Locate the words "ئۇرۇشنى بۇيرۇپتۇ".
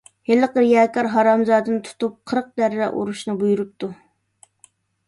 2.97-3.93